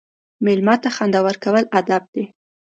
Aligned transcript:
مېلمه 0.45 0.75
ته 0.81 0.89
خندا 0.95 1.19
ورکول 1.23 1.63
ادب 1.79 2.03
دی. 2.13 2.23